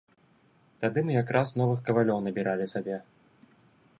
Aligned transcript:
Тады 0.85 1.03
мы 1.09 1.15
якраз 1.23 1.47
новых 1.61 1.79
кавалёў 1.91 2.19
набіралі 2.31 2.65
сабе. 2.75 2.97